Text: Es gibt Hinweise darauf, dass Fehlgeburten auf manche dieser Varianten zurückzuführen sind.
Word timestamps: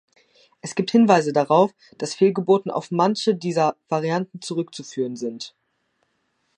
Es 0.61 0.73
gibt 0.73 0.89
Hinweise 0.89 1.31
darauf, 1.31 1.75
dass 1.99 2.15
Fehlgeburten 2.15 2.71
auf 2.71 2.89
manche 2.89 3.35
dieser 3.35 3.75
Varianten 3.87 4.41
zurückzuführen 4.41 5.15
sind. 5.15 5.53